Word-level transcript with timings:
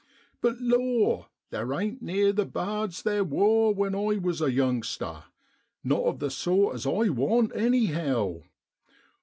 But 0.41 0.59
law! 0.59 1.27
theer 1.51 1.73
ain't 1.79 2.01
neer 2.01 2.33
the 2.33 2.43
bards 2.47 3.03
theer 3.03 3.23
wor 3.23 3.71
when 3.71 3.93
I 3.93 4.17
was 4.17 4.41
a 4.41 4.51
youngster, 4.51 5.25
not 5.83 6.03
of 6.05 6.17
the 6.17 6.31
sort 6.31 6.73
as 6.73 6.87
I 6.87 7.09
want, 7.09 7.55
anyhow. 7.55 8.41